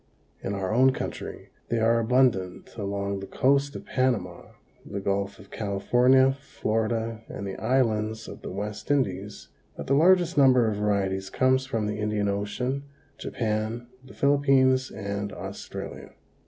[0.41, 4.47] In our own country they are abundant along the coast of Panama,
[4.83, 10.39] the Gulf of California, Florida and the islands of the West Indies, but the largest
[10.39, 12.81] number of varieties comes from the Indian Ocean,
[13.19, 16.13] Japan, the Philippines and Australia.